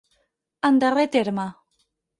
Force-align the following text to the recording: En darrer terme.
En 0.69 0.81
darrer 0.85 1.07
terme. 1.19 1.47